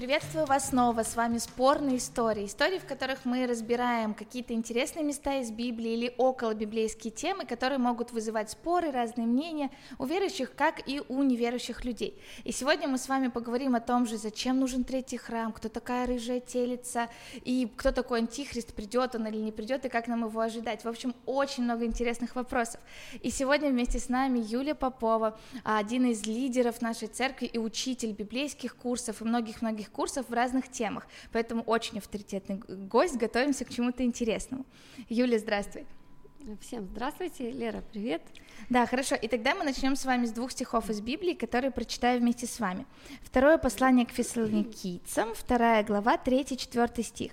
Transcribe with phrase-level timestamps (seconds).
[0.00, 5.40] Приветствую вас снова, с вами «Спорные истории», истории, в которых мы разбираем какие-то интересные места
[5.40, 10.88] из Библии или около библейские темы, которые могут вызывать споры, разные мнения у верующих, как
[10.88, 12.18] и у неверующих людей.
[12.44, 16.06] И сегодня мы с вами поговорим о том же, зачем нужен третий храм, кто такая
[16.06, 17.10] рыжая телица,
[17.44, 20.82] и кто такой антихрист, придет он или не придет, и как нам его ожидать.
[20.82, 22.80] В общем, очень много интересных вопросов.
[23.20, 28.76] И сегодня вместе с нами Юлия Попова, один из лидеров нашей церкви и учитель библейских
[28.76, 34.64] курсов и многих-многих курсов в разных темах, поэтому очень авторитетный гость, готовимся к чему-то интересному.
[35.08, 35.86] Юля, здравствуй.
[36.62, 38.22] Всем здравствуйте, Лера, привет.
[38.70, 42.20] Да, хорошо, и тогда мы начнем с вами с двух стихов из Библии, которые прочитаю
[42.20, 42.86] вместе с вами.
[43.22, 47.32] Второе послание к фессалоникийцам, вторая глава, третий, четвертый стих.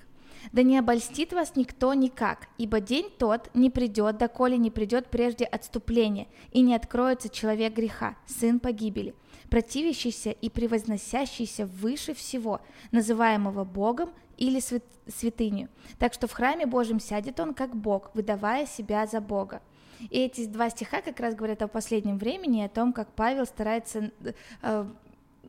[0.51, 5.45] Да не обольстит вас никто никак, ибо день тот не придет, доколе не придет прежде
[5.45, 9.15] отступления, и не откроется человек греха, сын погибели,
[9.49, 14.83] противящийся и превозносящийся выше всего, называемого Богом или свят.
[15.97, 19.61] Так что в храме Божьем сядет он как Бог, выдавая себя за Бога.
[19.99, 24.11] И эти два стиха как раз говорят о последнем времени, о том, как Павел старается
[24.61, 24.85] э,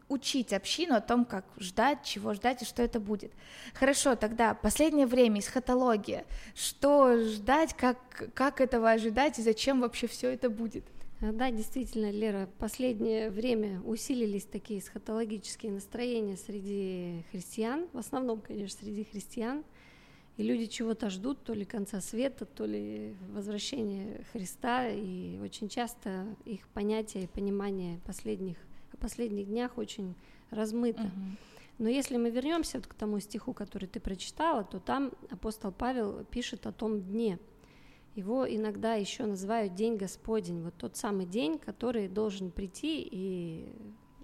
[0.08, 3.32] учить общину о том, как ждать, чего ждать и что это будет.
[3.74, 7.98] Хорошо, тогда последнее время, эсхатология, что ждать, как,
[8.34, 10.84] как этого ожидать и зачем вообще все это будет?
[11.20, 18.80] Э, да, действительно, Лера, последнее время усилились такие эсхатологические настроения среди христиан, в основном, конечно,
[18.80, 19.64] среди христиан,
[20.36, 26.36] и люди чего-то ждут, то ли конца света, то ли возвращения Христа, и очень часто
[26.44, 28.56] их понятие и понимание последних
[28.98, 30.14] последних днях очень
[30.50, 31.02] размыто.
[31.02, 31.20] Угу.
[31.78, 36.66] Но если мы вернемся к тому стиху, который ты прочитала, то там апостол Павел пишет
[36.66, 37.38] о том дне.
[38.14, 43.72] Его иногда еще называют День Господень, вот тот самый день, который должен прийти и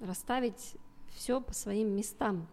[0.00, 0.76] расставить
[1.14, 2.48] все по своим местам.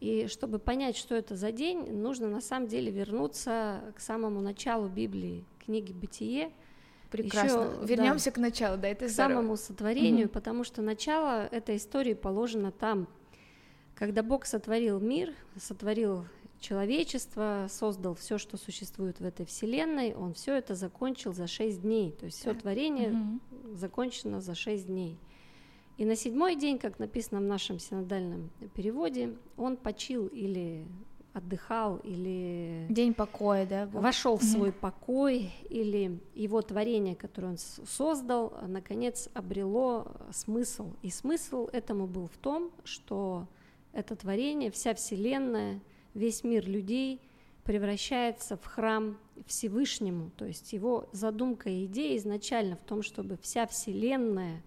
[0.00, 4.88] И чтобы понять, что это за день, нужно на самом деле вернуться к самому началу
[4.88, 6.52] Библии, книги «Бытие»,
[7.10, 7.70] Прекрасно.
[7.82, 9.32] Еще, Вернемся да, к началу, да, это к здорово.
[9.32, 10.34] самому сотворению, угу.
[10.34, 13.08] потому что начало этой истории положено там,
[13.94, 16.26] когда Бог сотворил мир, сотворил
[16.60, 22.12] человечество, создал все, что существует в этой вселенной, он все это закончил за шесть дней,
[22.12, 23.74] то есть все творение угу.
[23.74, 25.18] закончено за шесть дней.
[25.96, 30.86] И на седьмой день, как написано в нашем синодальном переводе, он почил или
[31.32, 38.54] отдыхал или день покоя, да, вошел в свой покой или его творение, которое он создал,
[38.66, 40.92] наконец обрело смысл.
[41.02, 43.46] И смысл этому был в том, что
[43.92, 45.80] это творение, вся вселенная,
[46.18, 47.20] весь мир людей
[47.64, 53.66] превращается в храм Всевышнему, то есть его задумка и идея изначально в том, чтобы вся
[53.66, 54.62] вселенная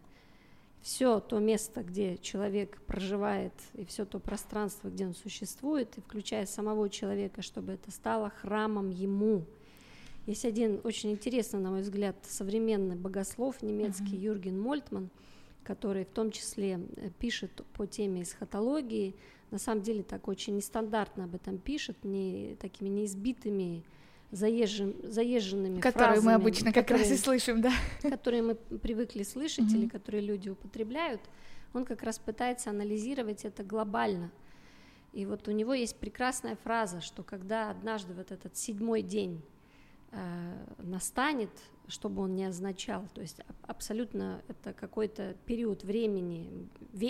[0.82, 6.46] все то место, где человек проживает, и все то пространство, где он существует, и включая
[6.46, 9.46] самого человека, чтобы это стало храмом ему.
[10.26, 14.26] Есть один очень интересный, на мой взгляд, современный богослов немецкий uh-huh.
[14.26, 15.10] Юрген Мольтман,
[15.64, 19.16] который в том числе э, пишет по теме эсхатологии,
[19.52, 23.84] на самом деле так очень нестандартно об этом пишет, не такими неизбитыми
[24.32, 29.24] заезжен, заезженными которые фразами, мы обычно как которые, раз и слышим, да, которые мы привыкли
[29.24, 29.78] слышать mm-hmm.
[29.78, 31.22] или которые люди употребляют,
[31.74, 34.32] он как раз пытается анализировать это глобально.
[35.14, 39.42] И вот у него есть прекрасная фраза, что когда однажды вот этот седьмой день
[40.12, 41.52] э, настанет,
[41.92, 46.68] чтобы он не означал, то есть абсолютно это какой-то период времени,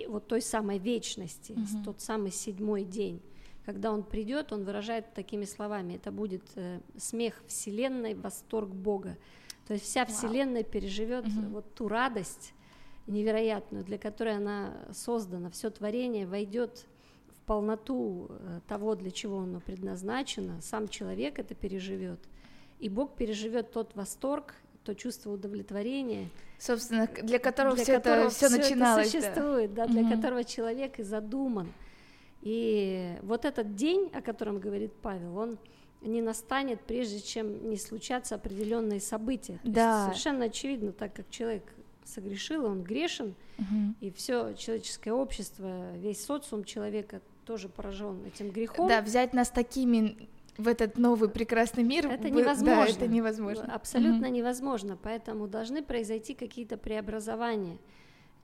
[0.07, 1.83] вот той самой вечности, mm-hmm.
[1.85, 3.21] тот самый седьмой день
[3.65, 9.17] когда он придет, он выражает такими словами, это будет э, смех Вселенной, восторг Бога.
[9.67, 11.41] То есть вся Вселенная переживет угу.
[11.49, 12.53] вот ту радость
[13.07, 16.87] невероятную, для которой она создана, все творение войдет
[17.29, 22.19] в полноту э, того, для чего оно предназначено, сам человек это переживет,
[22.79, 28.35] и Бог переживет тот восторг, то чувство удовлетворения, собственно, для которого для все которого это
[28.35, 30.15] все начиналось, это существует, да, да для угу.
[30.15, 31.71] которого человек и задуман.
[32.41, 35.59] И вот этот день, о котором говорит Павел, он
[36.01, 39.59] не настанет, прежде чем не случатся определенные события.
[39.63, 40.05] да.
[40.05, 41.63] совершенно очевидно, так как человек
[42.03, 43.95] согрешил, он грешен, угу.
[43.99, 48.87] и все человеческое общество, весь социум человека тоже поражен этим грехом.
[48.87, 52.07] Да, взять нас такими в этот новый прекрасный мир.
[52.07, 52.85] Это невозможно.
[52.85, 53.73] Да, это невозможно.
[53.73, 54.35] Абсолютно угу.
[54.35, 54.97] невозможно.
[55.01, 57.77] Поэтому должны произойти какие-то преобразования.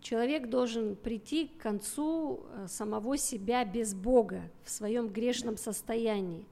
[0.02, 6.46] Человек должен прийти к концу э, самого себя без Бога в своем грешном состоянии.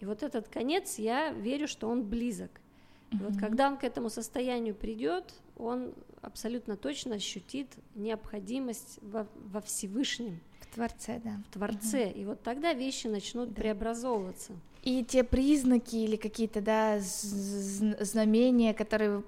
[0.00, 2.50] И вот этот конец, я верю, что он близок.
[3.10, 9.60] И вот когда он к этому состоянию придет, он абсолютно точно ощутит необходимость во, во
[9.60, 10.40] Всевышнем.
[10.60, 11.40] В Творце, да.
[11.48, 12.06] В Творце.
[12.06, 12.18] Угу.
[12.18, 13.54] И вот тогда вещи начнут да.
[13.54, 14.52] преобразовываться.
[14.84, 19.22] И те признаки или какие-то, да, знамения, которые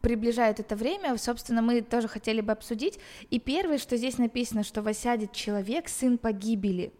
[0.00, 2.98] приближают это время, собственно, мы тоже хотели бы обсудить.
[3.30, 6.92] И первое, что здесь написано, что восядет человек, сын погибели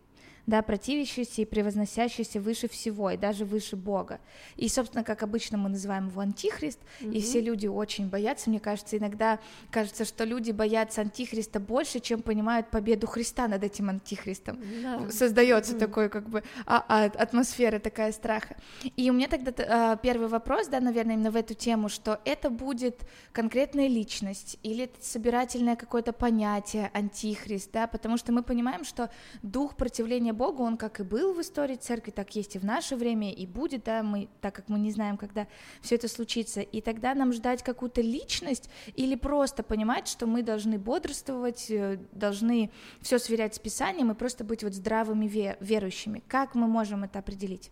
[0.46, 4.20] да, противящийся и превозносящийся выше всего, и даже выше Бога.
[4.56, 7.12] И, собственно, как обычно мы называем его антихрист, mm-hmm.
[7.12, 9.38] и все люди очень боятся, мне кажется, иногда
[9.70, 14.56] кажется, что люди боятся антихриста больше, чем понимают победу Христа над этим антихристом.
[14.56, 15.10] Yeah.
[15.10, 15.78] Создается mm-hmm.
[15.78, 18.56] такой, как бы, а, а, атмосфера такая страха.
[18.96, 22.50] И у меня тогда а, первый вопрос, да, наверное, именно в эту тему, что это
[22.50, 23.02] будет
[23.32, 29.10] конкретная личность, или это собирательное какое-то понятие антихрист, да, потому что мы понимаем, что
[29.42, 32.64] дух противления служение Богу, он как и был в истории церкви, так есть и в
[32.64, 35.46] наше время, и будет, да, мы, так как мы не знаем, когда
[35.82, 40.79] все это случится, и тогда нам ждать какую-то личность или просто понимать, что мы должны
[40.79, 42.70] бодрствовать, э, должны
[43.00, 45.26] все сверять с Писанием и просто быть вот здравыми
[45.61, 46.23] верующими.
[46.29, 47.70] Как мы можем это определить?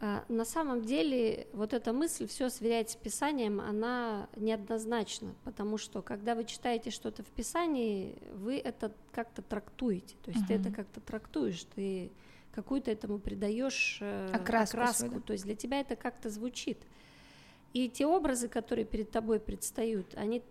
[0.00, 6.02] А, на самом деле вот эта мысль все сверять с Писанием, она неоднозначна, потому что
[6.02, 10.48] когда вы читаете что-то в Писании, вы это как-то трактуете, то есть uh-huh.
[10.48, 12.12] ты это как-то трактуешь, ты
[12.52, 16.78] какую-то этому придаешь э, окраску, окраску свою, то есть для тебя это как-то звучит.
[17.72, 20.42] И те образы, которые перед тобой предстают, они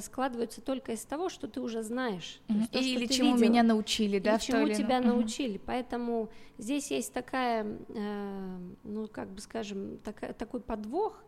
[0.00, 2.40] складываются только из того, что ты уже знаешь.
[2.48, 2.68] Mm-hmm.
[2.70, 4.34] То, Или чему видел, меня научили, да?
[4.34, 5.06] Или чему тебя mm-hmm.
[5.06, 5.60] научили.
[5.64, 11.22] Поэтому здесь есть такая, э, ну, как бы скажем, такая, такой подвох,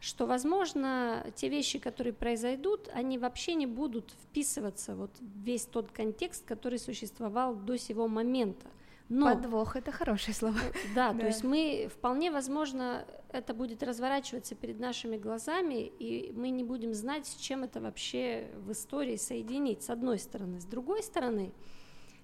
[0.00, 5.92] что, возможно, те вещи, которые произойдут, они вообще не будут вписываться вот в весь тот
[5.92, 8.66] контекст, который существовал до сего момента.
[9.10, 10.54] Но, Подвох это хорошее слово.
[10.94, 16.50] Да, да, то есть мы вполне возможно это будет разворачиваться перед нашими глазами, и мы
[16.50, 19.82] не будем знать, с чем это вообще в истории соединить.
[19.82, 21.52] С одной стороны, с другой стороны,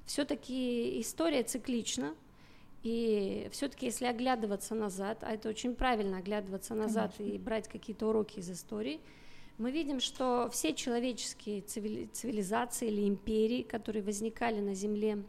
[0.04, 2.14] все-таки история циклична,
[2.82, 7.34] и все-таки, если оглядываться назад, а это очень правильно оглядываться назад Конечно.
[7.34, 9.00] и брать какие-то уроки из истории,
[9.58, 15.24] мы видим, что все человеческие цивилизации или империи, которые возникали на Земле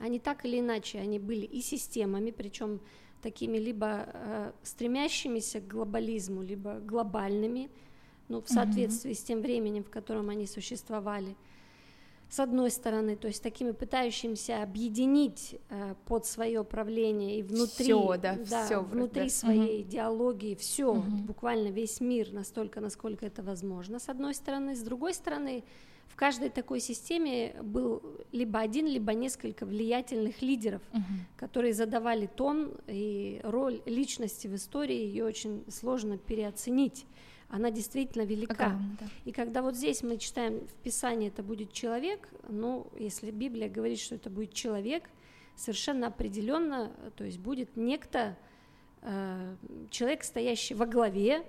[0.00, 2.80] они так или иначе, они были и системами, причем
[3.22, 7.70] такими либо э, стремящимися к глобализму, либо глобальными,
[8.28, 9.14] ну, в соответствии mm-hmm.
[9.14, 11.36] с тем временем, в котором они существовали.
[12.30, 18.16] С одной стороны, то есть такими пытающимися объединить э, под свое правление и внутри, всё,
[18.16, 19.28] да, да, всё, внутри да.
[19.28, 19.88] своей mm-hmm.
[19.88, 21.26] идеологии все, mm-hmm.
[21.26, 23.98] буквально весь мир, настолько, насколько это возможно.
[23.98, 25.64] С одной стороны, с другой стороны,
[26.10, 28.02] в каждой такой системе был
[28.32, 31.02] либо один, либо несколько влиятельных лидеров, угу.
[31.36, 37.06] которые задавали тон и роль личности в истории, ее очень сложно переоценить.
[37.48, 38.66] Она действительно велика.
[38.66, 39.06] Огромно, да.
[39.24, 44.00] И когда вот здесь мы читаем в Писании, это будет человек, ну, если Библия говорит,
[44.00, 45.08] что это будет человек,
[45.56, 48.36] совершенно определенно, то есть будет некто,
[49.02, 49.56] э,
[49.90, 51.44] человек, стоящий во главе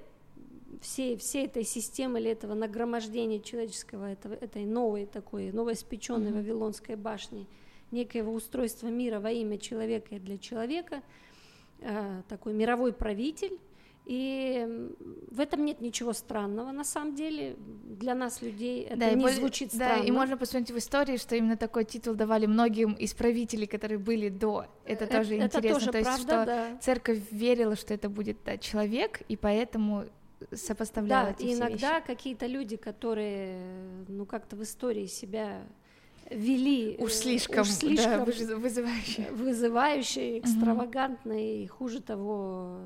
[0.81, 6.33] всей, всей этой системы или этого нагромождения человеческого, этого, этой новой такой, новоиспеченной mm-hmm.
[6.33, 7.47] Вавилонской башни,
[7.91, 11.01] некоего устройства мира во имя человека и для человека,
[11.79, 13.57] э, такой мировой правитель,
[14.05, 14.67] и
[15.29, 17.55] в этом нет ничего странного, на самом деле.
[17.85, 20.01] Для нас, людей, это да, не и звучит странно.
[20.01, 23.99] Да, и можно посмотреть в истории, что именно такой титул давали многим из правителей, которые
[23.99, 24.65] были до.
[24.85, 25.79] Это, это тоже это интересно.
[25.79, 26.77] Тоже То есть, правда, что да.
[26.81, 30.05] церковь верила, что это будет да, человек, и поэтому
[30.53, 33.61] сопоставляла да, и иногда какие-то люди, которые,
[34.07, 35.63] ну, как-то в истории себя
[36.29, 41.63] вели уж слишком, уж слишком да, вызывающие, вызывающие, экстравагантные, угу.
[41.63, 42.79] и хуже того,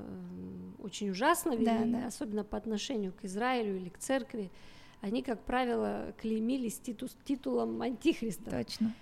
[0.80, 2.08] очень ужасно вели, да, да.
[2.08, 4.52] особенно по отношению к Израилю или к церкви,
[5.02, 8.50] они, как правило, клеймились титу, титулом антихриста.
[8.50, 8.94] Точно.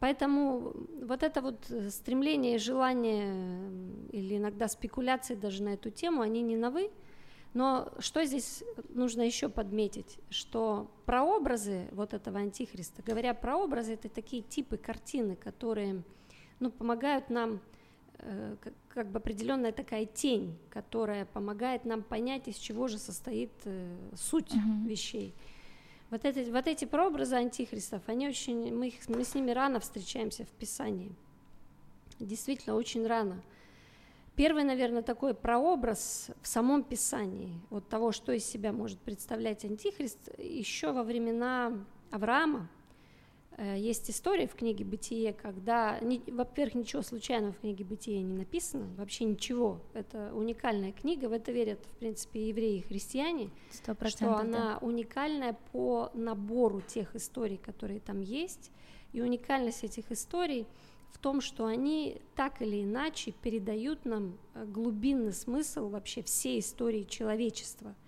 [0.00, 3.70] Поэтому вот это вот стремление, желание
[4.12, 6.90] или иногда спекуляции даже на эту тему, они не новы,
[7.54, 14.08] но что здесь нужно еще подметить, что прообразы вот этого антихриста, говоря про образы, это
[14.08, 16.02] такие типы картины, которые
[16.60, 17.60] ну, помогают нам,
[18.18, 23.52] э, как, как бы определенная такая тень, которая помогает нам понять, из чего же состоит
[23.64, 24.86] э, суть uh-huh.
[24.86, 25.34] вещей.
[26.10, 30.44] Вот эти, вот эти прообразы антихристов, они очень, мы, их, мы с ними рано встречаемся
[30.44, 31.12] в Писании.
[32.18, 33.42] Действительно, очень рано.
[34.38, 40.30] Первый, наверное, такой прообраз в самом Писании, вот того, что из себя может представлять Антихрист,
[40.38, 41.72] еще во времена
[42.10, 42.68] Авраама,
[43.58, 48.86] Э, есть история в книге «Бытие», когда, во-первых, ничего случайного в книге «Бытие» не написано,
[48.96, 49.80] вообще ничего.
[49.94, 54.78] Это уникальная книга, в это верят, в принципе, евреи и христиане, что она да.
[54.80, 58.70] уникальная по набору тех историй, которые там есть.
[59.12, 60.64] И уникальность этих историй
[61.12, 67.04] в том, что они так или иначе передают нам э, глубинный смысл вообще всей истории
[67.04, 67.94] человечества–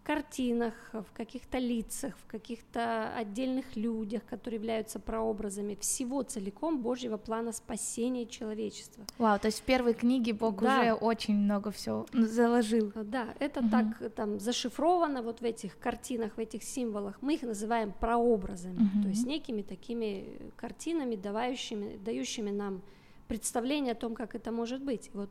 [0.00, 7.18] в картинах, в каких-то лицах, в каких-то отдельных людях, которые являются прообразами всего целиком Божьего
[7.18, 9.04] плана спасения человечества.
[9.18, 10.80] Вау, то есть в первой книге Бог да.
[10.80, 12.92] уже очень много всего заложил.
[12.94, 13.68] Да, это угу.
[13.68, 17.18] так там зашифровано вот в этих картинах, в этих символах.
[17.20, 19.02] Мы их называем прообразами, угу.
[19.02, 22.82] то есть некими такими картинами, давающими, дающими нам
[23.28, 25.10] представление о том, как это может быть.
[25.12, 25.30] Вот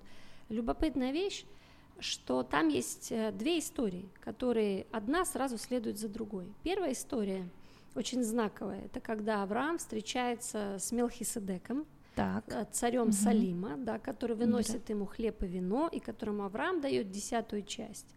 [0.49, 1.45] любопытная вещь
[1.99, 6.53] что там есть э, две истории, которые одна сразу следует за другой.
[6.63, 7.47] Первая история
[7.95, 8.85] очень знаковая.
[8.85, 12.43] Это когда Авраам встречается с Мелхиседеком, так.
[12.47, 13.11] Э, царем угу.
[13.13, 14.93] Салима, да, который выносит да.
[14.93, 18.07] ему хлеб и вино, и которому Авраам дает десятую часть.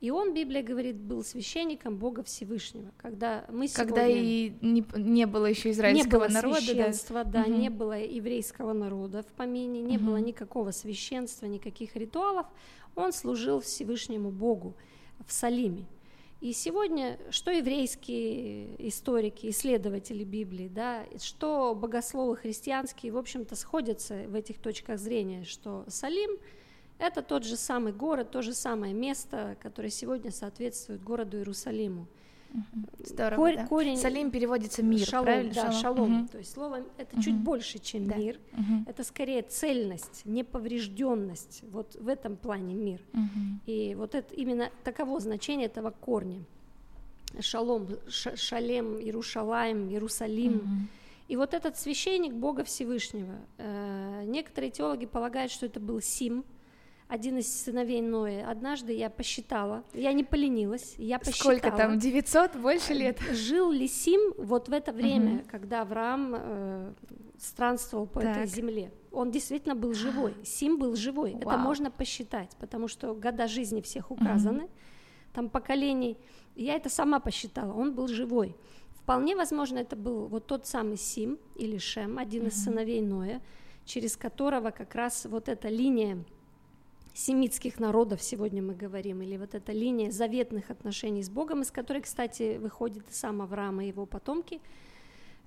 [0.00, 2.90] И он, Библия говорит, был священником Бога Всевышнего.
[2.96, 3.94] Когда мы сегодня...
[3.94, 7.60] Когда и не, не было еще израильского не было народа, священства, да, да угу.
[7.60, 10.06] не было еврейского народа в помине, не угу.
[10.06, 12.46] было никакого священства, никаких ритуалов
[12.96, 14.74] он служил Всевышнему Богу
[15.26, 15.86] в Салиме.
[16.40, 24.34] И сегодня, что еврейские историки, исследователи Библии, да, что богословы христианские, в общем-то, сходятся в
[24.34, 26.30] этих точках зрения, что Салим–
[27.00, 32.06] это тот же самый город, то же самое место, которое сегодня соответствует городу Иерусалиму–
[32.98, 33.66] Здорово, Кор, да.
[33.66, 35.54] корень Салим переводится мир, шалом, правильно?
[35.54, 35.80] Да, шалом.
[35.80, 36.20] шалом.
[36.22, 36.28] Угу.
[36.28, 37.22] То есть слово это угу.
[37.22, 38.16] чуть больше, чем да.
[38.16, 38.38] мир.
[38.52, 38.84] Угу.
[38.88, 41.62] Это скорее цельность, неповрежденность.
[41.70, 43.00] Вот в этом плане мир.
[43.12, 43.60] Угу.
[43.66, 46.44] И вот это именно таково значение этого корня.
[47.40, 50.56] Шалом, ш, Шалем, Иерушалаем, Иерусалим.
[50.56, 50.66] Угу.
[51.28, 53.36] И вот этот священник Бога Всевышнего.
[53.58, 56.44] Э, некоторые теологи полагают, что это был Сим
[57.10, 58.48] один из сыновей Ноя.
[58.48, 61.56] Однажды я посчитала, я не поленилась, я посчитала.
[61.58, 63.18] Сколько там, 900, больше лет?
[63.32, 65.44] Жил ли Сим вот в это время, угу.
[65.50, 66.92] когда Авраам э,
[67.36, 68.36] странствовал по так.
[68.36, 68.92] этой земле?
[69.10, 71.40] Он действительно был живой, Сим был живой, Вау.
[71.40, 74.70] это можно посчитать, потому что года жизни всех указаны, угу.
[75.32, 76.16] там поколений,
[76.54, 78.56] я это сама посчитала, он был живой.
[78.94, 82.50] Вполне возможно, это был вот тот самый Сим или Шем, один угу.
[82.50, 83.42] из сыновей Ноя,
[83.84, 86.24] через которого как раз вот эта линия
[87.14, 92.02] семитских народов сегодня мы говорим, или вот эта линия заветных отношений с Богом, из которой,
[92.02, 94.60] кстати, выходит и сам Авраам и его потомки,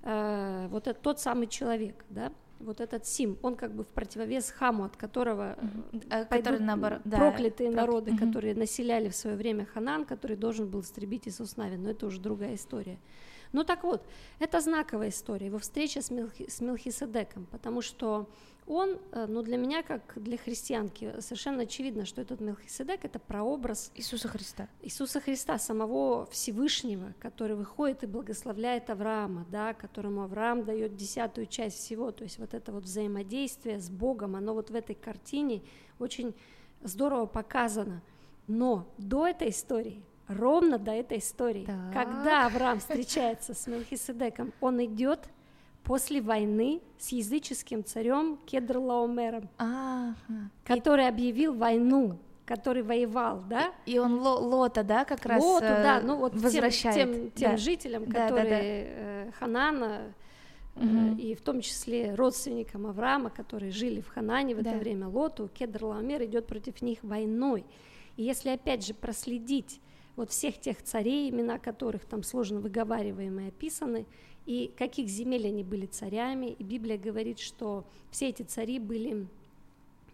[0.02, 4.50] э, вот это тот самый человек, да, вот этот Сим, он как бы в противовес
[4.50, 6.28] Хаму, от которого mm-hmm.
[6.28, 8.18] пойдут наоборот, проклятые да, народы, mm-hmm.
[8.18, 12.20] которые населяли в свое время Ханан, который должен был истребить Иисус Навин, но это уже
[12.20, 12.98] другая история.
[13.54, 14.04] Ну так вот,
[14.40, 18.28] это знаковая история, его встреча с, Мелхи, с Мелхиседеком, потому что
[18.66, 23.92] он, э, ну для меня, как для христианки, совершенно очевидно, что этот Мелхиседек– это прообраз
[23.94, 24.68] Иисуса Христа.
[24.82, 31.78] Иисуса Христа, самого Всевышнего, который выходит и благословляет Авраама, да, которому Авраам дает десятую часть
[31.78, 35.62] всего, то есть вот это вот взаимодействие с Богом, оно вот в этой картине
[36.00, 36.34] очень
[36.82, 38.02] здорово показано.
[38.48, 41.66] Но до этой истории ровно до этой истории.
[41.66, 42.06] Так.
[42.06, 45.28] Когда Авраам встречается с Мелхиседеком, он идет
[45.82, 50.14] после войны с языческим царем Кедралаомером, ага.
[50.64, 53.72] который объявил войну который воевал, да?
[53.86, 56.94] И он Лота, да, как раз Лоту, да, ну вот возвращает.
[56.94, 57.56] тем, тем, тем да.
[57.56, 59.28] жителям, да, которые да, да.
[59.28, 60.14] Э, Ханана,
[60.76, 60.86] угу.
[60.86, 64.70] э, и в том числе родственникам Авраама, которые жили в Ханане в да.
[64.70, 67.64] это время, Лоту, Кедралаомер идет против них войной.
[68.16, 69.80] И если опять же проследить
[70.16, 74.06] вот всех тех царей, имена которых там сложно выговариваемые описаны,
[74.46, 76.46] и каких земель они были царями.
[76.58, 79.26] И Библия говорит, что все эти цари были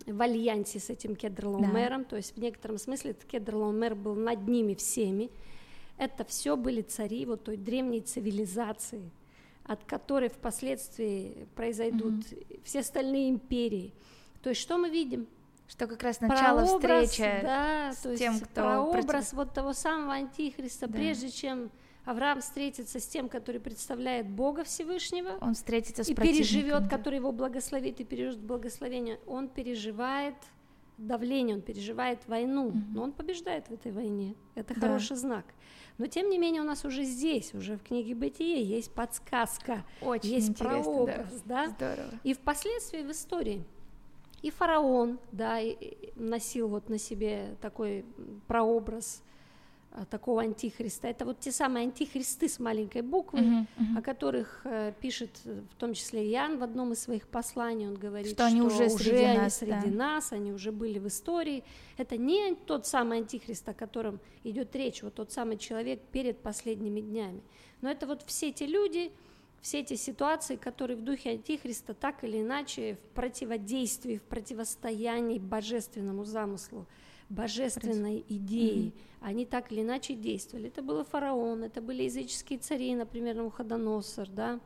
[0.06, 2.08] в альянсе с этим Кедралаумером, да.
[2.10, 5.30] то есть в некотором смысле этот Кедралаумер был над ними всеми.
[5.98, 9.10] Это все были цари вот той древней цивилизации,
[9.64, 12.60] от которой впоследствии произойдут mm-hmm.
[12.64, 13.92] все остальные империи.
[14.42, 15.26] То есть что мы видим?
[15.70, 19.32] Что как раз начало прообраз, встречи да, с тем, кто прообраз против...
[19.34, 20.98] вот того самого антихриста, да.
[20.98, 21.70] прежде чем
[22.04, 25.38] Авраам встретится с тем, который представляет Бога Всевышнего.
[25.40, 29.20] Он встретится с и переживет, который его благословит и переживет благословение.
[29.28, 30.34] Он переживает
[30.98, 32.82] давление, он переживает войну, mm-hmm.
[32.92, 34.34] но он побеждает в этой войне.
[34.56, 34.80] Это да.
[34.80, 35.44] хороший знак.
[35.98, 40.30] Но тем не менее у нас уже здесь, уже в книге Бытие есть подсказка, Очень
[40.30, 41.66] есть прообраз, да.
[41.66, 41.68] да?
[41.68, 42.20] Здорово.
[42.24, 43.64] И впоследствии в истории
[44.42, 45.58] и фараон, да,
[46.16, 48.04] носил вот на себе такой
[48.46, 49.22] прообраз
[49.92, 51.08] а, такого антихриста.
[51.08, 53.98] Это вот те самые антихристы с маленькой буквы, Мгм, мгм.
[53.98, 57.88] о которых э, пишет в том числе Иоанн в одном из своих посланий.
[57.88, 59.96] Он говорит, Что они уже среди они нас, среди да.
[60.14, 61.64] нас, они уже были в истории.
[61.96, 67.00] Это не тот самый антихрист, о котором идет речь, вот тот самый человек перед последними
[67.00, 67.42] днями.
[67.80, 69.10] Но это вот все эти люди,
[69.60, 76.24] все эти ситуации, которые в духе антихриста так или иначе в противодействии, в противостоянии божественному
[76.24, 76.86] замыслу,
[77.28, 80.68] божественной идеи, они так или иначе действовали.
[80.68, 84.60] Это был фараон, это были языческие цари, например, Навуходоносор, да,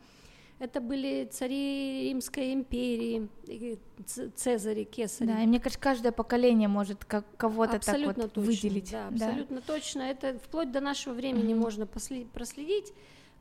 [0.60, 5.26] это были цари Римской империи, и Ц- Цезарь, Кесарь.
[5.26, 8.90] Да, и мне кажется, каждое поколение может как кого-то так Абсолютно вот точно, выделить.
[8.92, 9.26] Да, да.
[9.26, 10.02] абсолютно точно.
[10.02, 11.62] Это вплоть до нашего времени Мгм.
[11.62, 12.92] можно проследить.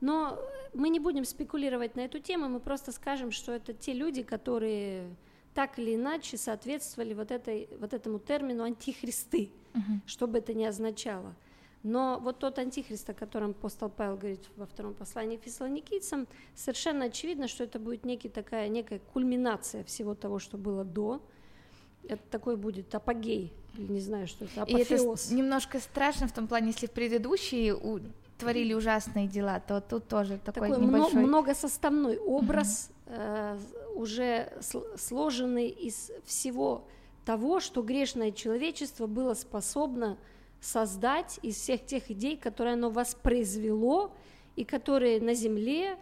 [0.01, 0.39] Но
[0.73, 5.07] мы не будем спекулировать на эту тему, мы просто скажем, что это те люди, которые
[5.53, 10.01] так или иначе соответствовали вот, этой, вот этому термину антихристы, Мгм.
[10.05, 11.33] что бы это ни означало.
[11.83, 17.47] Но вот тот антихрист, о котором апостол Павел говорит во втором послании фессалоникийцам, совершенно очевидно,
[17.47, 21.21] что это будет некий такая, некая кульминация всего того, что было до.
[22.07, 25.31] Это такой будет апогей, не знаю, что это, И это апофеоз.
[25.31, 27.75] немножко страшно в том плане, если в предыдущие
[28.43, 31.23] творили ужасные дела, то тут тоже такой, такой мно- небольшой...
[31.23, 33.57] многосоставной образ, э,
[33.95, 36.85] уже сл- сложенный из всего
[37.25, 40.17] того, что грешное человечество было способно
[40.59, 44.12] создать из всех тех идей, которые оно воспроизвело
[44.55, 45.97] и которые на земле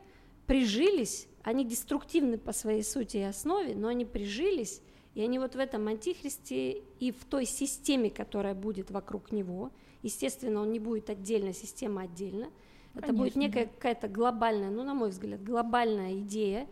[0.46, 4.82] прижились, они деструктивны по своей сути и основе, но они прижились,
[5.16, 9.72] и они вот в этом антихристе и в той системе, которая будет вокруг него,
[10.04, 12.50] естественно, он не будет отдельно, система отдельно,
[12.96, 16.68] это будет некая какая-то глобальная, ну, на мой взгляд, глобальная идея,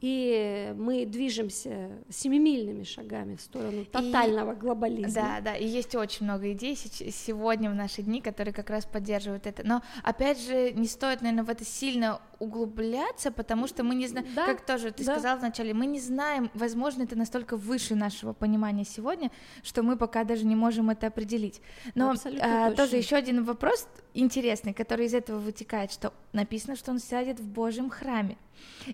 [0.00, 5.12] и мы движемся семимильными шагами в сторону тотального глобализма.
[5.12, 9.46] Да, да, и есть очень много идей сегодня в наши дни, которые как раз поддерживают
[9.46, 9.66] это.
[9.66, 14.26] Но опять же, не стоит, наверное, в это сильно углубляться, потому что мы не знаем,
[14.34, 15.12] Да, как тоже ты да.
[15.12, 19.30] сказал вначале, мы не знаем, возможно, это настолько выше нашего понимания сегодня,
[19.62, 21.60] что мы пока даже не можем это определить.
[21.94, 22.84] Но Абсолютно а, точно.
[22.84, 27.46] тоже еще один вопрос интересный, который из этого вытекает, что написано, что он сядет в
[27.46, 28.38] Божьем храме.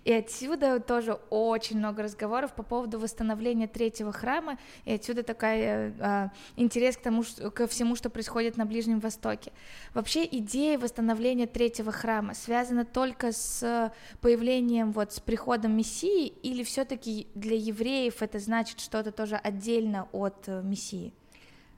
[0.03, 6.31] И отсюда тоже очень много разговоров по поводу восстановления третьего храма, и отсюда такая а,
[6.55, 9.51] интерес к тому, что- ко всему, что происходит на Ближнем Востоке.
[9.93, 17.27] Вообще идея восстановления третьего храма связана только с появлением, вот, с приходом Мессии, или все-таки
[17.35, 21.13] для евреев это значит что-то тоже отдельно от э, Мессии?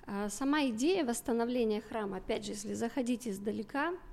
[0.06, 4.09] А Сама идея восстановления храма, опять же, если заходить издалека, э,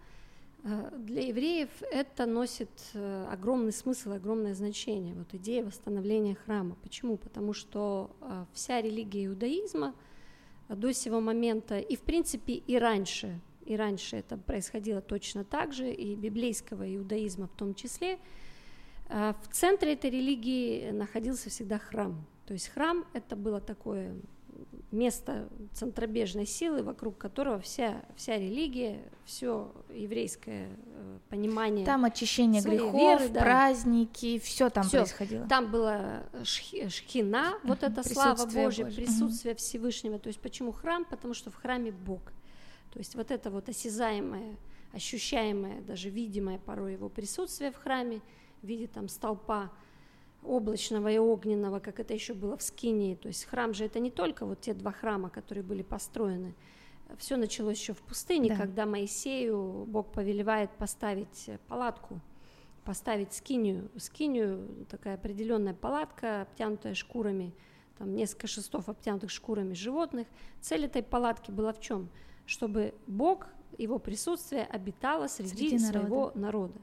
[0.99, 5.15] для евреев это носит э, огромный смысл, огромное значение.
[5.15, 6.77] Вот идея восстановления храма.
[6.83, 7.17] Почему?
[7.17, 9.95] Потому что э, вся религия иудаизма
[10.69, 15.73] э, до сего момента, и в принципе и раньше, и раньше это происходило точно так
[15.73, 18.19] же, и библейского иудаизма в том числе,
[19.09, 22.27] э, в центре этой религии находился всегда храм.
[22.45, 24.17] То есть храм это было такое
[24.91, 31.85] место центробежной силы, вокруг которого вся, вся религия, все еврейское э, понимание.
[31.85, 33.41] Там очищение грехов, веры, да.
[33.41, 34.99] праздники, все там Всё.
[34.99, 35.47] происходило.
[35.49, 38.87] Там была шхи- шхина, вот это слава Божье, Божье.
[38.87, 40.19] присутствие Всевышнего.
[40.19, 41.05] То есть почему храм?
[41.05, 42.23] Потому что в храме Бог.
[42.93, 44.57] То есть вот это вот осязаемое,
[44.93, 48.23] ощущаемое, даже видимое порой его присутствие в храме
[48.63, 49.71] в виде там столпа
[50.43, 53.15] облачного и огненного, как это еще было в Скинии.
[53.17, 56.55] То есть храм же это не только вот те два храма, которые были построены.
[57.19, 58.57] Все началось еще в пустыне, Да.
[58.57, 62.21] когда Моисею Бог повелевает поставить палатку,
[62.85, 63.91] поставить скинию.
[63.97, 67.53] Скинию такая определенная палатка, обтянутая шкурами,
[67.99, 70.27] там несколько шестов обтянутых шкурами животных.
[70.61, 72.09] Цель этой палатки была в чем?
[72.45, 73.47] Чтобы Бог,
[73.79, 76.79] его присутствие обитало среди, Среди своего народа.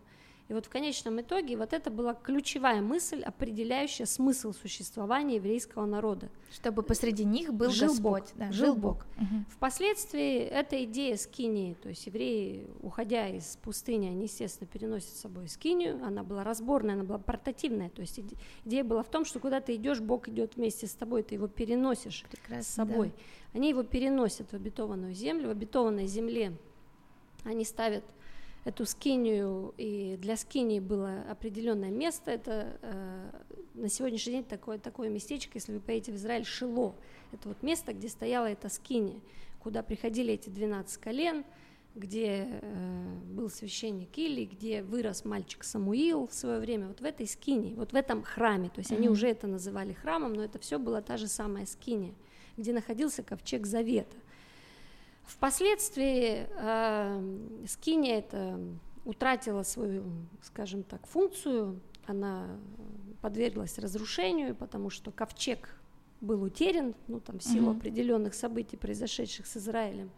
[0.50, 6.30] И вот в конечном итоге вот это была ключевая мысль, определяющая смысл существования еврейского народа.
[6.52, 8.24] Чтобы посреди них был Жил Господь.
[8.24, 9.06] Бог, да, жил Бог.
[9.16, 9.46] Мгм.
[9.50, 15.48] Впоследствии эта идея скинии, то есть евреи, уходя из пустыни, они, естественно, переносят с собой
[15.48, 19.40] скинию, она была разборная, она была портативная, то есть иде- идея была в том, что
[19.40, 23.14] куда ты идешь, Бог идет вместе с тобой, ты его переносишь Прекрасно, с собой.
[23.54, 26.54] Они его переносят в обетованную землю, в обетованной земле
[27.44, 28.04] они ставят
[28.66, 33.30] эту скинию, и для скинии было определенное место, это э,
[33.74, 36.96] на сегодняшний день такое, такое местечко, если вы поедете в Израиль, Шило,
[37.32, 39.20] это вот место, где стояла эта скиния,
[39.60, 41.44] куда приходили эти 12 колен,
[41.96, 47.28] где э, был священник Или, где вырос мальчик Самуил в свое время, вот в этой
[47.28, 49.14] скине, вот в этом храме, то есть они Мгм.
[49.14, 52.14] уже это называли храмом, но это все была та же самая скиния,
[52.58, 54.16] где находился ковчег Завета.
[55.26, 58.60] Впоследствии э, скиния это
[59.06, 60.04] утратила свою,
[60.42, 62.58] скажем так, функцию, она
[63.22, 65.76] подверглась разрушению, потому что ковчег
[66.20, 67.78] был утерян, ну там в силу mm-hmm.
[67.78, 70.12] определенных событий, произошедших с Израилем.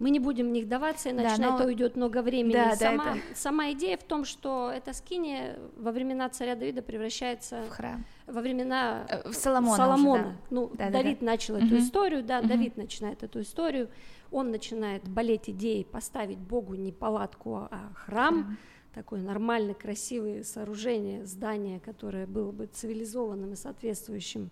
[0.00, 1.50] Мы не будем в них даваться, иначе да, но...
[1.50, 2.54] на это уйдет много времени.
[2.54, 3.38] Да, сама, да, это...
[3.38, 8.04] сама идея в том, что эта скиния во времена царя Давида превращается в храм.
[8.26, 9.76] Во времена э, в Соломона.
[9.76, 10.20] Соломона.
[10.22, 10.36] Уже, да.
[10.48, 11.32] Ну, да, Давид да, да.
[11.32, 11.66] начал угу.
[11.66, 12.48] эту историю, да, угу.
[12.48, 13.90] Давид начинает эту историю.
[14.32, 18.42] Он начинает болеть идеей поставить Богу не палатку, а храм.
[18.42, 18.58] храм.
[18.94, 24.50] Такое нормальное, красивое сооружение, здание, которое было бы цивилизованным и соответствующим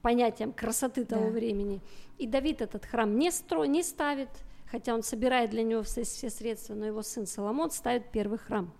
[0.00, 1.30] понятиям красоты того да.
[1.30, 1.82] времени.
[2.18, 4.30] И Давид этот храм не, стро, не ставит,
[4.70, 8.72] хотя он собирает для него все, все средства, но его сын Соломон ставит первый храм.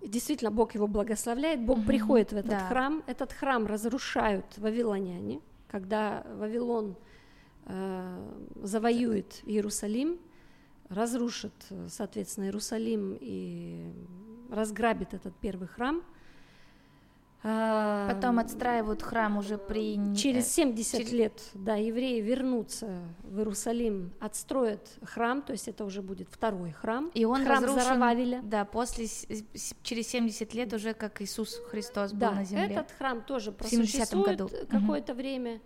[0.00, 2.68] И действительно, Бог его благословляет, Бог угу, приходит в этот да.
[2.68, 6.96] храм, этот храм разрушают вавилоняне, когда Вавилон
[7.66, 10.18] э, завоюет Иерусалим,
[10.88, 11.52] разрушит,
[11.88, 13.92] соответственно, Иерусалим и
[14.50, 16.02] разграбит этот первый храм–
[17.42, 20.14] Потом отстраивают храм уже при...
[20.16, 21.12] Через 70 через...
[21.12, 27.10] лет, да, евреи вернутся в Иерусалим, отстроят храм, то есть это уже будет второй храм.
[27.14, 28.40] И он храм разрушен, Зарававеля.
[28.42, 29.06] Да, после,
[29.82, 32.74] через 70 лет уже как Иисус Христос был да, на земле.
[32.74, 34.50] этот храм тоже просуществует году.
[34.68, 35.20] какое-то угу.
[35.20, 35.60] время.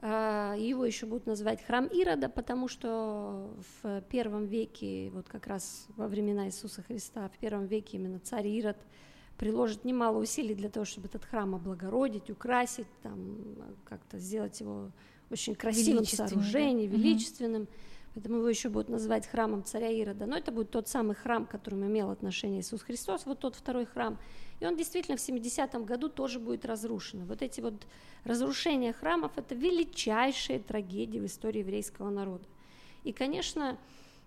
[0.00, 3.50] А, его еще будут называть храм Ирода, потому что
[3.82, 8.48] в первом веке, вот как раз во времена Иисуса Христа, в первом веке именно царь
[8.48, 8.76] Ирод–
[9.38, 13.38] приложит немало усилий для того, чтобы этот храм облагородить, украсить, там,
[13.84, 14.90] как-то сделать его
[15.30, 16.96] очень красивым сооружением, да?
[16.96, 17.62] величественным.
[17.62, 17.70] Угу.
[18.16, 20.24] Поэтому его еще будут называть храмом царя Ирода.
[20.24, 23.84] Но это будет тот самый храм, к которому имел отношение Иисус Христос, вот тот второй
[23.84, 24.18] храм.
[24.58, 27.26] И он действительно в 70-м году тоже будет разрушен.
[27.26, 27.86] Вот эти вот
[28.24, 32.46] разрушения храмов– это величайшая трагедия в истории еврейского народа.
[33.04, 33.76] И, конечно,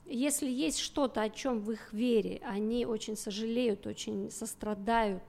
[0.09, 5.23] если есть что-то, о чем в их вере они очень сожалеют, очень сострадают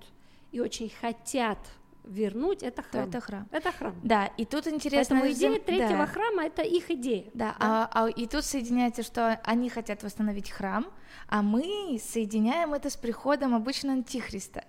[0.53, 1.59] и очень хотят
[2.05, 3.11] вернуть, это храм.
[3.11, 3.49] То это храм.
[3.51, 3.95] Это храм.
[4.03, 5.17] Да, и тут интересно...
[5.17, 6.07] Поэтому идея третьего да.
[6.07, 7.25] храма– это их идея.
[7.35, 7.89] Да, да?
[7.93, 10.87] А, а, и тут соединяется, что они хотят восстановить храм,
[11.29, 14.65] а мы соединяем это с приходом обычно антихриста.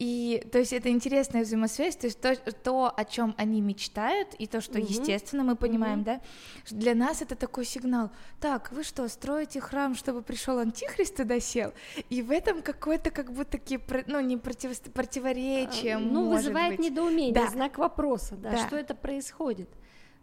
[0.00, 4.46] И то есть это интересная взаимосвязь, то есть то, то о чем они мечтают, и
[4.46, 4.86] то, что угу.
[4.88, 6.06] естественно мы понимаем, угу.
[6.06, 6.20] да,
[6.70, 8.10] для нас это такой сигнал.
[8.40, 11.74] Так, вы что, строите храм, чтобы пришел антихрист туда сел?
[12.08, 15.96] И в этом какое-то как будто такие, ну не против, противоречие.
[15.96, 16.86] А, ну вызывает быть.
[16.90, 17.48] недоумение, да.
[17.48, 19.68] знак вопроса, да, да, что это происходит.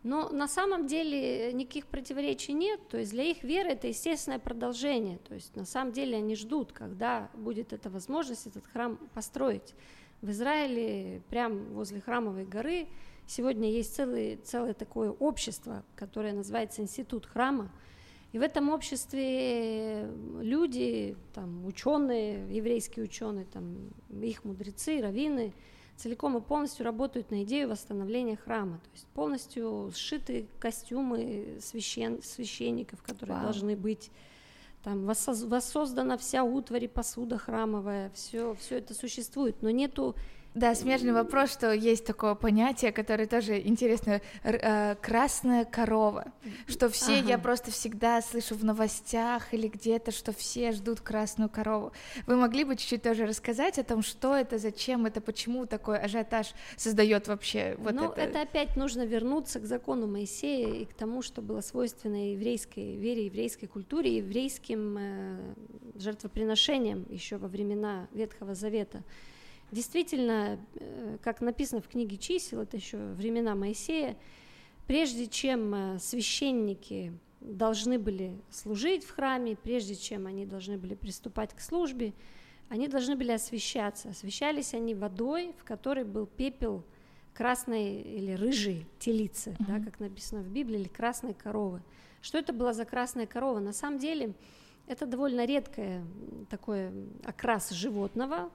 [0.03, 5.17] Но на самом деле никаких противоречий нет, то есть для их веры это естественное продолжение,
[5.17, 9.73] то есть на самом деле они ждут, когда будет эта возможность этот храм построить.
[10.21, 12.88] В Израиле, прямо возле храмовой горы,
[13.27, 17.71] сегодня есть целый, целое такое общество, которое называется Институт храма,
[18.33, 25.53] и в этом обществе люди, там, ученые, еврейские ученые, там, их мудрецы, раввины–
[25.97, 33.01] целиком и полностью работают на идею восстановления храма, то есть полностью сшиты костюмы священ, священников,
[33.01, 33.45] которые Вау.
[33.45, 34.12] должны быть,
[34.83, 35.05] там.
[35.05, 40.15] Воссоздана вся утварь и посуда храмовая, все, все это существует, но нету
[40.58, 46.34] да, смежный вопрос, что есть такое понятие, которое тоже интересно, э, красная корова,
[46.67, 47.30] что все, ага.
[47.30, 51.91] я просто всегда слышу в новостях или где-то, что все ждут красную корову.
[52.26, 56.54] Вы могли бы чуть-чуть тоже рассказать о том, что это, зачем это, почему такой ажиотаж
[56.76, 58.22] создает вообще вот ну, это?
[58.22, 63.26] это опять нужно вернуться к закону Моисея и к тому, что было свойственно еврейской вере,
[63.26, 65.54] еврейской культуре, еврейским э,
[65.96, 69.04] жертвоприношениям еще во времена Ветхого Завета.
[69.71, 74.17] Действительно, э, как написано в книге чисел, это еще времена Моисея,
[74.88, 81.53] прежде чем э, священники должны были служить в храме, прежде чем они должны были приступать
[81.53, 82.13] к службе,
[82.69, 84.10] они должны были освещаться.
[84.10, 86.84] Освещались они водой, в которой был пепел
[87.34, 89.65] красной или рыжей телицы, uh-huh.
[89.67, 91.82] да, как написано в Библии, или красной коровы.
[92.21, 93.60] Что это была за красная корова?
[93.60, 94.34] На самом деле
[94.88, 96.03] это довольно редкое
[96.49, 96.91] такое
[97.23, 98.49] окрас животного,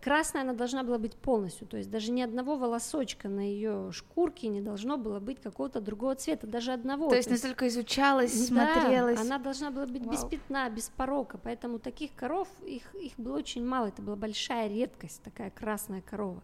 [0.00, 4.48] красная она должна была быть полностью, то есть даже ни одного волосочка на ее шкурке
[4.48, 7.08] не должно было быть какого-то другого цвета, даже одного.
[7.08, 9.16] То есть настолько изучалась, смотрелась.
[9.16, 10.12] Да, она должна была быть Вау.
[10.12, 14.68] без пятна, без порока, поэтому таких коров, их, их было очень мало, это была большая
[14.68, 16.42] редкость, такая красная корова.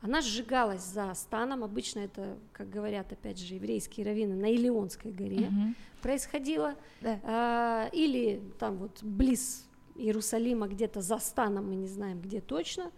[0.00, 5.46] Она сжигалась за станом, обычно это, как говорят, опять же, еврейские раввины, на Илионской горе
[5.46, 5.74] угу.
[6.02, 7.20] происходило, да.
[7.22, 12.90] а, или там вот близ Иерусалима где-то за станом, мы не знаем где точно.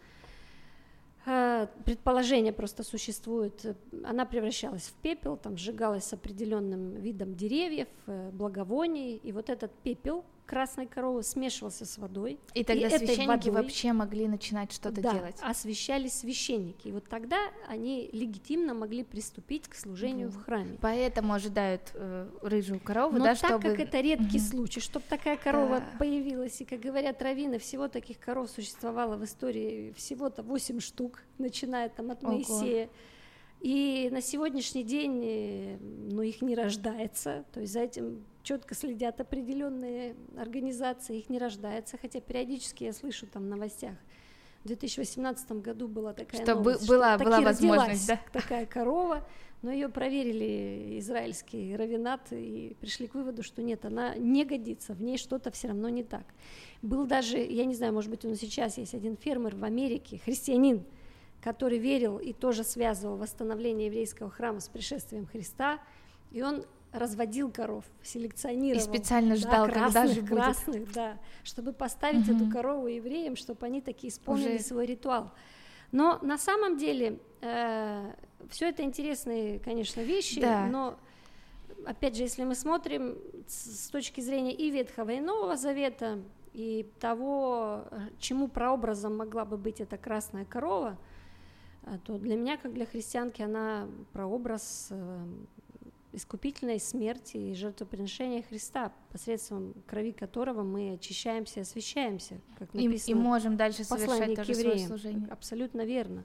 [1.27, 3.77] Э, предположение просто существует.
[4.05, 9.73] Она превращалась в пепел, там сжигалась с определенным видом деревьев, э, благовоний, и вот этот
[9.83, 12.39] пепел красной коровы смешивался с водой.
[12.55, 15.37] И тогда и священники водой, вообще могли начинать что-то да, делать.
[15.43, 16.89] освящались священники.
[16.89, 20.31] И вот тогда они легитимно могли приступить к служению mm.
[20.31, 20.79] в храме.
[20.81, 23.63] Поэтому ожидают э, рыжую корову, Но да, так чтобы...
[23.63, 24.51] как это редкий mm-hmm.
[24.51, 25.87] случай, чтобы такая корова да.
[25.99, 31.89] появилась, и, как говорят раввины, всего таких коров существовало в истории всего-то 8 штук, начиная
[31.89, 32.89] там от Моисея.
[33.61, 39.21] И на сегодняшний день э, ну, их не рождается, то есть за этим четко следят
[39.21, 43.95] определенные организации, их не рождается, хотя периодически я слышу там в новостях,
[44.63, 48.21] в 2018 году была такая что новость, была, что была возможность, да?
[48.33, 49.27] такая корова,
[49.63, 55.03] но ее проверили израильские равенаты и пришли к выводу, что нет, она не годится, в
[55.03, 56.25] ней что-то все равно не так.
[56.83, 60.85] Был даже, я не знаю, может быть, он сейчас есть один фермер в Америке, христианин,
[61.47, 65.79] который верил и тоже связывал восстановление еврейского храма с пришествием Христа,
[66.33, 68.83] и он разводил коров, селекционировал.
[68.83, 70.33] И специально ждал, да, красных, когда же будет.
[70.33, 72.37] красных, да, чтобы поставить угу.
[72.37, 74.65] эту корову евреям, чтобы они такие исполнили Уже...
[74.65, 75.31] свой ритуал.
[75.93, 78.13] Но на самом деле э,
[78.51, 80.67] все это интересные, конечно, вещи, да.
[80.67, 80.99] но
[81.87, 86.19] опять же, если мы смотрим с точки зрения и Ветхого, и Нового Завета,
[86.55, 87.85] и того,
[88.19, 91.16] чему прообразом могла бы быть эта красная корова, э,
[92.05, 95.27] то для меня, как для христианки, она прообраз э,
[96.13, 103.11] искупительной смерти и жертвоприношения Христа, посредством крови которого мы очищаемся и освящаемся, как написано.
[103.11, 105.29] И, и можем дальше совершать тоже свое служение.
[105.31, 106.25] Абсолютно верно.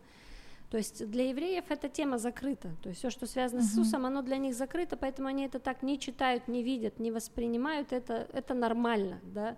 [0.71, 2.69] То есть для евреев эта тема закрыта.
[2.81, 3.63] То есть все, что связано uh-huh.
[3.63, 7.11] с Иисусом, оно для них закрыто, поэтому они это так не читают, не видят, не
[7.11, 7.91] воспринимают.
[7.91, 9.57] Это, это нормально, да.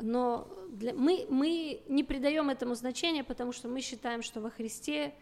[0.00, 5.14] Но для, мы, мы не придаем этому значения, потому что мы считаем, что во Христе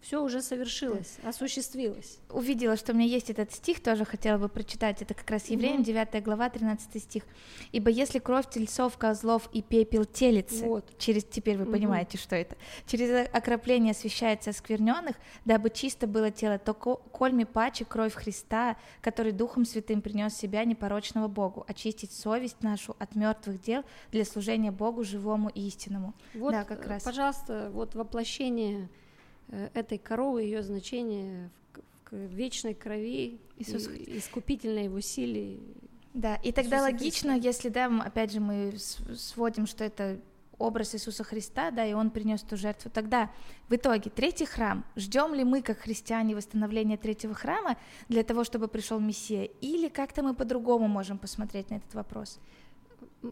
[0.00, 2.18] все уже совершилось, осуществилось.
[2.30, 5.02] Увидела, что у меня есть этот стих, тоже хотела бы прочитать.
[5.02, 7.24] Это как раз Евреям, 9 глава, 13 стих.
[7.72, 10.98] «Ибо если кровь тельцов, козлов и пепел телицы, вот.
[10.98, 11.72] через, теперь вы угу.
[11.72, 12.56] понимаете, что это,
[12.86, 19.64] через окропление освящается оскверненных, дабы чисто было тело, то кольми паче кровь Христа, который Духом
[19.64, 23.82] Святым принес себя непорочного Богу, очистить совесть нашу от мертвых дел
[24.12, 26.14] для служения Богу живому и истинному».
[26.34, 27.02] Вот, да, как раз.
[27.02, 29.05] пожалуйста, вот воплощение Э,
[29.48, 31.50] этой коровы, ее значение
[32.10, 33.88] в, в вечной крови, Иисус...
[33.88, 35.58] и, искупительной его силе.
[36.14, 37.48] Да, и тогда Иисуса логично, Христа.
[37.48, 40.18] если, да, опять же, мы сводим, что это
[40.58, 42.90] образ Иисуса Христа, да, и Он принес эту жертву.
[42.90, 43.30] Тогда
[43.68, 44.84] в итоге третий храм.
[44.96, 47.76] Ждем ли мы, как христиане, восстановления третьего храма
[48.08, 52.38] для того, чтобы пришел Мессия, или как-то мы по-другому можем посмотреть на этот вопрос?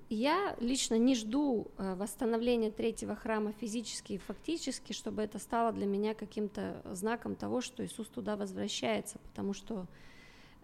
[0.09, 5.87] Я лично не жду э, восстановления третьего храма физически и фактически, чтобы это стало для
[5.87, 9.87] меня каким-то знаком того, что Иисус туда возвращается, потому что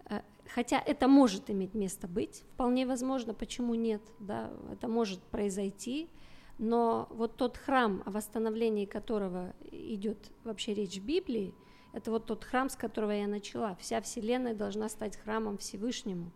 [0.06, 6.08] э, хотя это может иметь место быть, вполне возможно, почему нет, да, это может произойти,
[6.58, 11.54] но вот тот храм, о восстановлении которого идет вообще речь в Библии,
[11.92, 13.76] это вот тот храм, с которого я начала.
[13.80, 16.30] Вся Вселенная должна стать храмом Всевышнему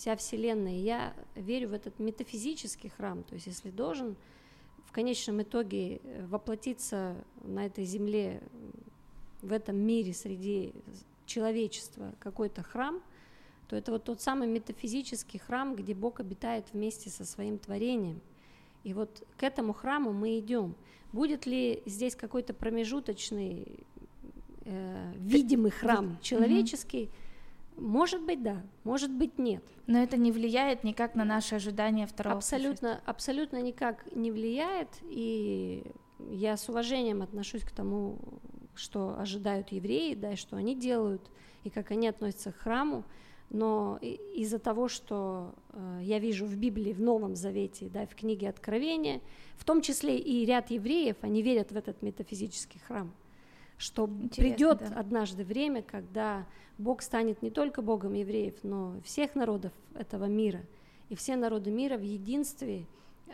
[0.00, 0.78] вся Вселенная.
[0.78, 4.16] Я верю в этот метафизический храм, то есть если должен
[4.86, 8.42] в конечном итоге э, воплотиться на этой земле,
[9.42, 10.72] в этом мире среди
[11.26, 13.02] человечества какой-то храм,
[13.68, 18.22] то это вот тот самый метафизический храм, где Бог обитает вместе со своим творением.
[18.84, 20.76] И вот к этому храму мы идем.
[21.12, 23.84] Будет ли здесь какой-то промежуточный
[24.64, 27.10] э, видимый храм человеческий?
[27.80, 29.64] Может быть, да, может быть, нет.
[29.86, 35.90] Но это не влияет никак на наши ожидания второго Абсолютно, абсолютно никак не влияет, и
[36.30, 38.18] я с уважением отношусь к тому,
[38.74, 41.22] что ожидают евреи, да, и что они делают,
[41.64, 43.04] и как они относятся к храму,
[43.48, 48.50] но из-за того, что э, я вижу в Библии, в Новом Завете, да, в книге
[48.50, 49.22] Откровения,
[49.56, 53.12] в том числе и ряд евреев, они верят в этот метафизический храм
[53.80, 55.00] что придет да.
[55.00, 60.60] однажды время, когда Бог станет не только Богом евреев, но всех народов этого мира.
[61.08, 62.86] И все народы мира в единстве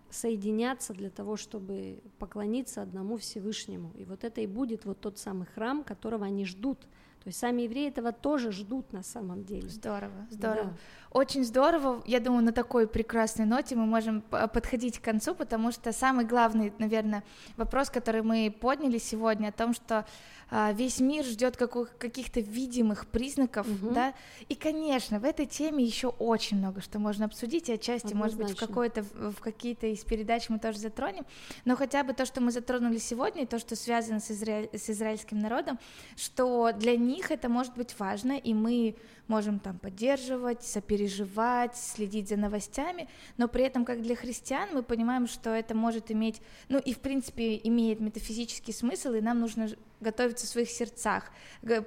[0.09, 3.91] соединятся для того, чтобы поклониться одному Всевышнему.
[3.97, 6.79] И вот это и будет вот тот самый храм, которого они ждут.
[7.27, 9.69] То есть сами евреи этого тоже ждут на самом деле.
[9.69, 10.67] Здорово, здорово.
[10.67, 10.77] Да.
[11.11, 12.01] Очень здорово.
[12.07, 16.73] Я думаю, на такой прекрасной ноте мы можем подходить к концу, потому что самый главный,
[16.79, 17.25] наверное,
[17.57, 20.07] вопрос, который мы подняли сегодня, о том, что
[20.49, 23.91] а, весь мир ждет каких-то видимых признаков, угу.
[23.91, 24.15] да,
[24.49, 28.19] и, конечно, в этой теме еще очень много что можно обсудить, и отчасти, Однозначно.
[28.19, 31.27] может быть, в какой-то, в какие-то из передач мы тоже затронем,
[31.65, 34.69] но хотя бы то, что мы затронули сегодня, и то, что связано с, изра...
[34.73, 35.81] с израильским народом,
[36.15, 38.97] что для них это может быть важно, и мы
[39.29, 45.27] можем там поддерживать, сопереживать, следить за новостями, но при этом, как для христиан, мы понимаем,
[45.27, 49.69] что это может иметь, ну и в принципе имеет метафизический смысл, и нам нужно
[50.01, 51.31] готовиться в своих сердцах,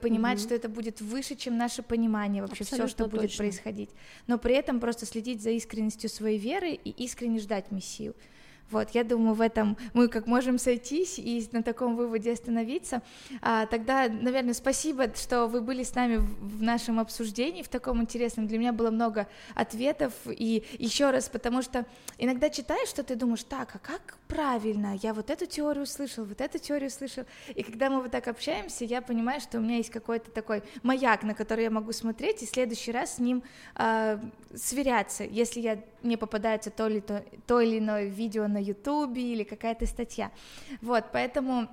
[0.02, 3.20] понимать, mm что это будет выше, чем наше понимание вообще все, что точно.
[3.20, 3.90] будет происходить,
[4.28, 8.16] но при этом просто следить за искренностью своей веры и искренне ждать Мессию.
[8.72, 13.02] Вот, я думаю, в этом мы как можем сойтись и на таком выводе остановиться.
[13.42, 18.02] А, тогда, наверное, спасибо, что вы были с нами в, в нашем обсуждении, в таком
[18.02, 18.48] интересном.
[18.48, 20.14] Для меня было много ответов.
[20.28, 21.86] И еще раз, потому что
[22.18, 24.98] иногда читаешь что ты думаешь, так, а как правильно?
[25.02, 27.24] Я вот эту теорию слышал, вот эту теорию слышал.
[27.54, 31.24] И когда мы вот так общаемся, я понимаю, что у меня есть какой-то такой маяк,
[31.24, 33.44] на который я могу смотреть, и в следующий раз с ним
[33.76, 34.20] э,
[34.56, 39.44] сверяться, если я мне попадается то, ли, то, то или иное видео на Ютубе или
[39.44, 40.32] какая-то статья.
[40.82, 41.68] Вот, поэтому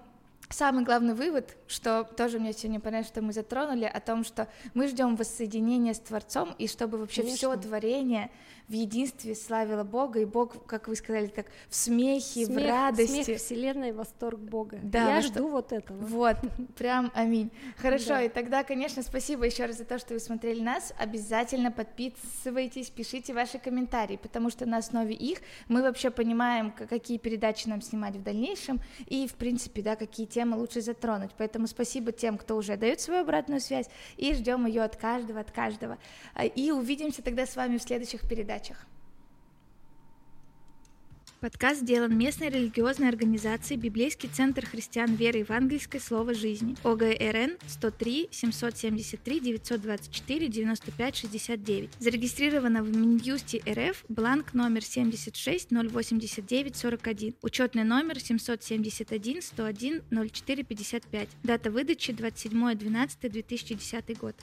[0.49, 4.87] Самый главный вывод, что тоже мне сегодня понравилось, что мы затронули, о том, что мы
[4.87, 8.31] ждем воссоединения с Творцом, и чтобы вообще все творение
[8.69, 13.23] в единстве славило Бога, и Бог, как вы сказали, так в смехе, смех, в радости.
[13.23, 14.79] Смех вселенной, восторг Бога.
[14.83, 15.49] Да, Я жду что...
[15.49, 15.99] вот этого.
[15.99, 16.37] Вот,
[16.77, 17.51] прям аминь.
[17.77, 18.23] Хорошо, да.
[18.23, 20.93] и тогда, конечно, спасибо еще раз за то, что вы смотрели нас.
[20.99, 27.69] Обязательно подписывайтесь, пишите ваши комментарии, потому что на основе их мы вообще понимаем, какие передачи
[27.69, 31.31] нам снимать в дальнейшем, и, в принципе, да, какие темы лучше затронуть.
[31.39, 33.87] Поэтому спасибо тем, кто уже дает свою обратную связь,
[34.19, 35.97] и ждем ее от каждого, от каждого.
[36.55, 38.87] И увидимся тогда с вами в следующих передачах.
[41.41, 49.41] Подкаст сделан местной религиозной организацией Библейский центр христиан веры евангельской Слово жизни ОГРН 103 773
[49.41, 51.91] 924 95 69.
[51.99, 57.35] Зарегистрировано в Минюсте РФ бланк номер 76 089 41.
[57.43, 61.29] Учетный номер 771 101 04 55.
[61.43, 64.37] Дата выдачи 27 12 2010 год.